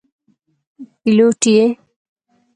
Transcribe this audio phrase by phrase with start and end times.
[1.01, 1.65] پیلوټ یې.